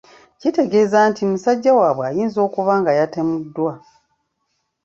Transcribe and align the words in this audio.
Kitegeeeza 0.39 0.99
nti 1.09 1.21
musajja 1.29 1.71
waabwe 1.77 2.03
ayinza 2.09 2.39
okuba 2.47 2.73
nga 2.81 2.91
yatemuddwa. 2.99 3.73